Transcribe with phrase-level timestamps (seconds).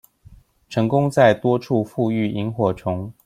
[0.67, 3.13] 成功在多處復育螢火蟲